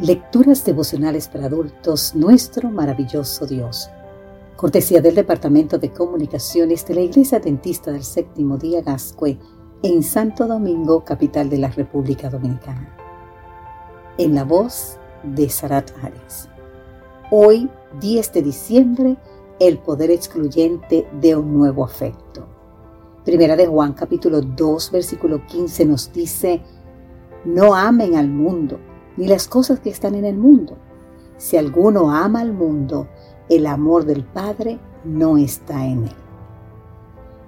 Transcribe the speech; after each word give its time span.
Lecturas 0.00 0.64
devocionales 0.64 1.28
para 1.28 1.46
adultos, 1.46 2.16
nuestro 2.16 2.68
maravilloso 2.68 3.46
Dios. 3.46 3.88
Cortesía 4.56 5.00
del 5.00 5.14
Departamento 5.14 5.78
de 5.78 5.92
Comunicaciones 5.92 6.84
de 6.84 6.94
la 6.94 7.00
Iglesia 7.02 7.38
Dentista 7.38 7.92
del 7.92 8.02
Séptimo 8.02 8.58
Día 8.58 8.82
Gascue 8.82 9.38
en 9.84 10.02
Santo 10.02 10.48
Domingo, 10.48 11.04
capital 11.04 11.48
de 11.48 11.58
la 11.58 11.68
República 11.68 12.28
Dominicana. 12.28 12.92
En 14.18 14.34
la 14.34 14.42
voz 14.42 14.98
de 15.22 15.48
Sarat 15.48 15.92
Arias. 16.02 16.48
Hoy, 17.30 17.70
10 18.00 18.32
de 18.32 18.42
diciembre, 18.42 19.16
el 19.60 19.78
poder 19.78 20.10
excluyente 20.10 21.06
de 21.20 21.36
un 21.36 21.56
nuevo 21.56 21.84
afecto. 21.84 22.48
Primera 23.24 23.54
de 23.54 23.68
Juan 23.68 23.92
capítulo 23.92 24.40
2 24.40 24.90
versículo 24.90 25.46
15 25.46 25.86
nos 25.86 26.12
dice, 26.12 26.60
no 27.44 27.76
amen 27.76 28.16
al 28.16 28.28
mundo 28.28 28.80
ni 29.16 29.26
las 29.26 29.48
cosas 29.48 29.80
que 29.80 29.90
están 29.90 30.14
en 30.14 30.24
el 30.24 30.36
mundo. 30.36 30.76
Si 31.36 31.56
alguno 31.56 32.10
ama 32.10 32.40
al 32.40 32.52
mundo, 32.52 33.08
el 33.48 33.66
amor 33.66 34.04
del 34.04 34.24
Padre 34.24 34.78
no 35.04 35.36
está 35.36 35.84
en 35.84 36.04
él. 36.04 36.16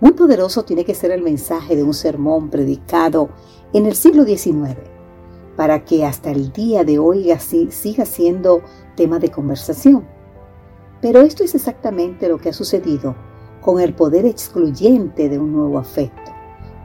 Muy 0.00 0.12
poderoso 0.12 0.64
tiene 0.64 0.84
que 0.84 0.94
ser 0.94 1.10
el 1.10 1.22
mensaje 1.22 1.74
de 1.74 1.82
un 1.82 1.94
sermón 1.94 2.50
predicado 2.50 3.30
en 3.72 3.86
el 3.86 3.94
siglo 3.94 4.24
XIX 4.24 4.76
para 5.56 5.84
que 5.84 6.04
hasta 6.04 6.30
el 6.30 6.52
día 6.52 6.84
de 6.84 7.00
hoy 7.00 7.36
siga 7.70 8.04
siendo 8.04 8.62
tema 8.94 9.18
de 9.18 9.30
conversación. 9.30 10.06
Pero 11.00 11.20
esto 11.22 11.42
es 11.42 11.56
exactamente 11.56 12.28
lo 12.28 12.38
que 12.38 12.50
ha 12.50 12.52
sucedido 12.52 13.16
con 13.60 13.80
el 13.80 13.92
poder 13.92 14.24
excluyente 14.24 15.28
de 15.28 15.38
un 15.38 15.52
nuevo 15.52 15.78
afecto, 15.78 16.30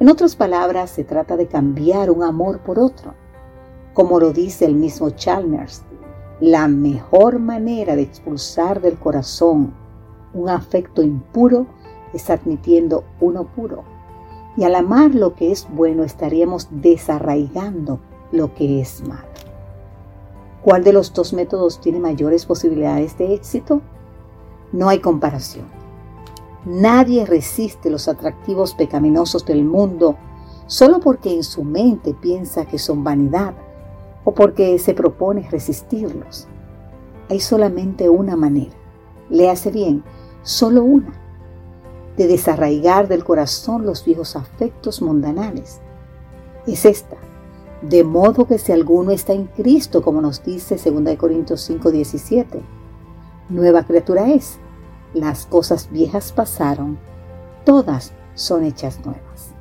En 0.00 0.08
otras 0.08 0.34
palabras, 0.34 0.90
se 0.90 1.04
trata 1.04 1.36
de 1.36 1.46
cambiar 1.46 2.10
un 2.10 2.24
amor 2.24 2.58
por 2.60 2.80
otro. 2.80 3.14
Como 3.92 4.18
lo 4.18 4.32
dice 4.32 4.64
el 4.64 4.74
mismo 4.74 5.10
Chalmers, 5.10 5.82
la 6.40 6.66
mejor 6.66 7.38
manera 7.38 7.94
de 7.94 8.02
expulsar 8.02 8.80
del 8.80 8.98
corazón 8.98 9.72
un 10.32 10.48
afecto 10.48 11.02
impuro 11.02 11.66
es 12.12 12.28
admitiendo 12.28 13.04
uno 13.20 13.44
puro. 13.44 13.84
Y 14.56 14.64
al 14.64 14.74
amar 14.74 15.14
lo 15.14 15.34
que 15.36 15.52
es 15.52 15.68
bueno 15.70 16.02
estaríamos 16.02 16.68
desarraigando 16.72 18.00
lo 18.34 18.54
que 18.54 18.80
es 18.80 19.02
malo. 19.06 19.28
¿Cuál 20.62 20.84
de 20.84 20.92
los 20.92 21.12
dos 21.12 21.32
métodos 21.32 21.80
tiene 21.80 22.00
mayores 22.00 22.46
posibilidades 22.46 23.16
de 23.18 23.34
éxito? 23.34 23.80
No 24.72 24.88
hay 24.88 24.98
comparación. 24.98 25.66
Nadie 26.64 27.26
resiste 27.26 27.90
los 27.90 28.08
atractivos 28.08 28.74
pecaminosos 28.74 29.44
del 29.44 29.64
mundo 29.64 30.16
solo 30.66 31.00
porque 31.00 31.34
en 31.34 31.44
su 31.44 31.62
mente 31.62 32.14
piensa 32.14 32.64
que 32.64 32.78
son 32.78 33.04
vanidad 33.04 33.54
o 34.24 34.32
porque 34.32 34.78
se 34.78 34.94
propone 34.94 35.48
resistirlos. 35.50 36.48
Hay 37.28 37.40
solamente 37.40 38.08
una 38.08 38.36
manera, 38.36 38.74
le 39.28 39.50
hace 39.50 39.70
bien, 39.70 40.02
solo 40.42 40.82
una, 40.82 41.12
de 42.16 42.26
desarraigar 42.26 43.08
del 43.08 43.24
corazón 43.24 43.84
los 43.84 44.04
viejos 44.04 44.36
afectos 44.36 45.02
mundanales. 45.02 45.80
Es 46.66 46.86
esta, 46.86 47.16
de 47.88 48.02
modo 48.02 48.46
que 48.46 48.58
si 48.58 48.72
alguno 48.72 49.10
está 49.10 49.34
en 49.34 49.46
Cristo, 49.46 50.02
como 50.02 50.20
nos 50.20 50.42
dice 50.42 50.76
2 50.76 51.16
Corintios 51.16 51.60
5, 51.62 51.90
17, 51.90 52.62
nueva 53.50 53.84
criatura 53.84 54.30
es. 54.30 54.58
Las 55.12 55.46
cosas 55.46 55.90
viejas 55.90 56.32
pasaron, 56.32 56.98
todas 57.64 58.12
son 58.34 58.64
hechas 58.64 59.04
nuevas. 59.04 59.54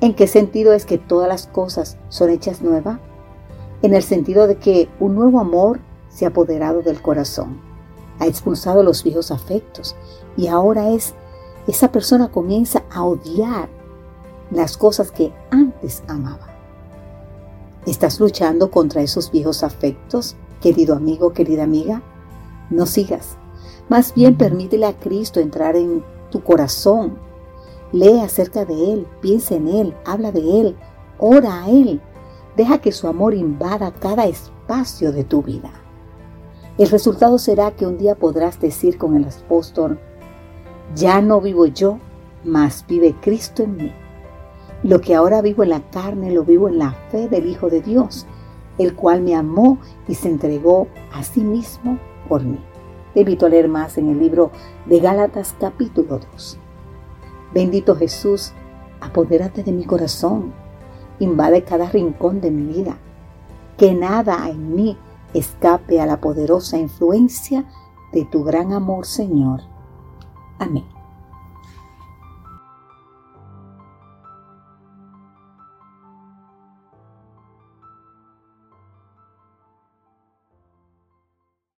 ¿En 0.00 0.14
qué 0.14 0.26
sentido 0.26 0.72
es 0.72 0.86
que 0.86 0.96
todas 0.98 1.28
las 1.28 1.46
cosas 1.46 1.98
son 2.08 2.30
hechas 2.30 2.62
nuevas? 2.62 2.98
En 3.82 3.92
el 3.92 4.02
sentido 4.02 4.46
de 4.46 4.56
que 4.56 4.88
un 4.98 5.14
nuevo 5.14 5.40
amor 5.40 5.80
se 6.08 6.24
ha 6.24 6.28
apoderado 6.28 6.80
del 6.80 7.02
corazón, 7.02 7.60
ha 8.18 8.26
expulsado 8.26 8.82
los 8.82 9.02
viejos 9.02 9.30
afectos 9.30 9.96
y 10.36 10.46
ahora 10.46 10.90
es 10.90 11.14
esa 11.66 11.92
persona 11.92 12.30
comienza 12.30 12.84
a 12.90 13.04
odiar 13.04 13.68
las 14.50 14.76
cosas 14.76 15.10
que 15.10 15.32
antes 15.50 16.02
amaba. 16.08 16.49
¿Estás 17.86 18.20
luchando 18.20 18.70
contra 18.70 19.00
esos 19.00 19.30
viejos 19.30 19.62
afectos, 19.62 20.36
querido 20.60 20.94
amigo, 20.94 21.32
querida 21.32 21.62
amiga? 21.62 22.02
No 22.68 22.84
sigas. 22.84 23.38
Más 23.88 24.14
bien 24.14 24.36
permítele 24.36 24.84
a 24.84 24.98
Cristo 24.98 25.40
entrar 25.40 25.76
en 25.76 26.04
tu 26.30 26.42
corazón. 26.42 27.18
Lee 27.92 28.20
acerca 28.20 28.66
de 28.66 28.92
Él, 28.92 29.06
piensa 29.22 29.54
en 29.54 29.66
Él, 29.66 29.94
habla 30.04 30.30
de 30.30 30.60
Él, 30.60 30.76
ora 31.18 31.64
a 31.64 31.70
Él. 31.70 32.02
Deja 32.54 32.78
que 32.78 32.92
su 32.92 33.08
amor 33.08 33.32
invada 33.32 33.92
cada 33.92 34.26
espacio 34.26 35.10
de 35.10 35.24
tu 35.24 35.42
vida. 35.42 35.70
El 36.76 36.90
resultado 36.90 37.38
será 37.38 37.70
que 37.70 37.86
un 37.86 37.96
día 37.96 38.14
podrás 38.14 38.60
decir 38.60 38.98
con 38.98 39.16
el 39.16 39.24
apóstol, 39.24 39.98
ya 40.94 41.22
no 41.22 41.40
vivo 41.40 41.64
yo, 41.64 41.98
mas 42.44 42.84
vive 42.86 43.16
Cristo 43.22 43.62
en 43.62 43.76
mí. 43.76 43.92
Lo 44.82 45.02
que 45.02 45.14
ahora 45.14 45.42
vivo 45.42 45.62
en 45.62 45.70
la 45.70 45.90
carne 45.90 46.30
lo 46.30 46.44
vivo 46.44 46.68
en 46.68 46.78
la 46.78 46.92
fe 47.10 47.28
del 47.28 47.46
Hijo 47.46 47.68
de 47.68 47.82
Dios, 47.82 48.26
el 48.78 48.94
cual 48.94 49.20
me 49.20 49.34
amó 49.34 49.78
y 50.08 50.14
se 50.14 50.28
entregó 50.28 50.88
a 51.12 51.22
sí 51.22 51.42
mismo 51.42 51.98
por 52.28 52.42
mí. 52.44 52.58
Te 53.12 53.20
invito 53.20 53.44
a 53.44 53.50
leer 53.50 53.68
más 53.68 53.98
en 53.98 54.08
el 54.08 54.18
libro 54.18 54.52
de 54.86 55.00
Gálatas 55.00 55.54
capítulo 55.60 56.18
2. 56.32 56.58
Bendito 57.52 57.94
Jesús, 57.94 58.52
apodérate 59.00 59.62
de 59.62 59.72
mi 59.72 59.84
corazón, 59.84 60.54
invade 61.18 61.62
cada 61.62 61.90
rincón 61.90 62.40
de 62.40 62.50
mi 62.50 62.72
vida, 62.72 62.96
que 63.76 63.92
nada 63.92 64.48
en 64.48 64.74
mí 64.74 64.96
escape 65.34 66.00
a 66.00 66.06
la 66.06 66.22
poderosa 66.22 66.78
influencia 66.78 67.66
de 68.12 68.24
tu 68.24 68.44
gran 68.44 68.72
amor, 68.72 69.04
Señor. 69.04 69.60
Amén. 70.58 70.99